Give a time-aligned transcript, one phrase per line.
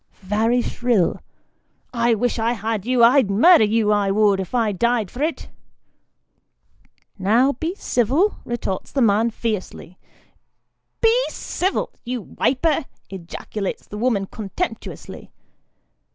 [0.21, 1.19] (very shrill,)
[1.93, 5.49] I wish I had you I'd murder you, I would, if I died for it!""
[7.19, 9.99] Now be civil," retorts the man fiercely."
[11.03, 15.29] Be civil, you wiper!" ejaculates the woman contemptuously.